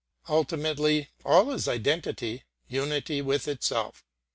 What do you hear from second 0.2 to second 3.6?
Ultimately, all is identity, unity with